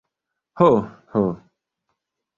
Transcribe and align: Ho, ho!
Ho, 0.61 0.69
ho! 1.13 1.23